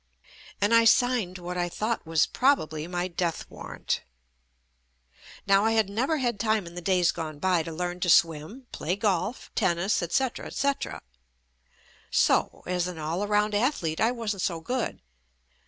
And 0.59 0.73
I 0.73 0.83
signed 0.83 1.37
what 1.37 1.59
I 1.59 1.69
thought 1.69 2.07
was 2.07 2.25
probably 2.25 2.87
my 2.87 3.07
death 3.07 3.47
war 3.51 3.69
rant. 3.73 4.01
Now, 5.45 5.63
I 5.63 5.73
had 5.73 5.91
never 5.91 6.17
had 6.17 6.39
time 6.39 6.65
in 6.65 6.73
the 6.73 6.81
days 6.81 7.11
gone 7.11 7.37
by 7.37 7.61
to 7.61 7.71
learn 7.71 7.99
to 7.99 8.09
swim, 8.09 8.65
play 8.71 8.95
golf, 8.95 9.51
tennis, 9.53 10.01
etc., 10.01 10.47
etc. 10.47 11.03
So, 12.09 12.63
as 12.65 12.87
an 12.87 12.97
all 12.97 13.27
round 13.27 13.53
athlete 13.53 14.01
I 14.01 14.11
wasn't 14.11 14.41
so 14.41 14.59
good. 14.59 15.01